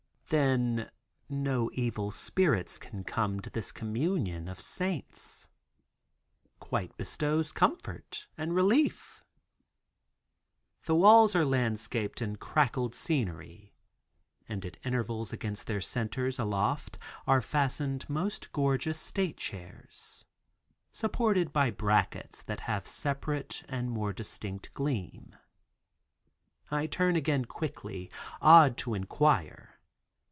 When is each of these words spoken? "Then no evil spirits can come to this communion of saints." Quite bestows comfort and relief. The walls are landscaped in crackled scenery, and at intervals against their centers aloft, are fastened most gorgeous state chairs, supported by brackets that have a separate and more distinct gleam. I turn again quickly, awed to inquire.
"Then 0.31 0.89
no 1.27 1.69
evil 1.73 2.09
spirits 2.09 2.77
can 2.77 3.03
come 3.03 3.41
to 3.41 3.49
this 3.49 3.73
communion 3.73 4.47
of 4.47 4.61
saints." 4.61 5.49
Quite 6.57 6.95
bestows 6.97 7.51
comfort 7.51 8.27
and 8.37 8.55
relief. 8.55 9.19
The 10.85 10.95
walls 10.95 11.35
are 11.35 11.43
landscaped 11.43 12.21
in 12.21 12.37
crackled 12.37 12.95
scenery, 12.95 13.73
and 14.47 14.65
at 14.65 14.77
intervals 14.85 15.33
against 15.33 15.67
their 15.67 15.81
centers 15.81 16.39
aloft, 16.39 16.97
are 17.27 17.41
fastened 17.41 18.09
most 18.09 18.53
gorgeous 18.53 18.97
state 19.01 19.35
chairs, 19.35 20.25
supported 20.93 21.51
by 21.51 21.71
brackets 21.71 22.41
that 22.43 22.61
have 22.61 22.85
a 22.85 22.87
separate 22.87 23.63
and 23.67 23.91
more 23.91 24.13
distinct 24.13 24.73
gleam. 24.73 25.35
I 26.69 26.87
turn 26.87 27.17
again 27.17 27.43
quickly, 27.43 28.09
awed 28.41 28.77
to 28.77 28.93
inquire. 28.93 29.67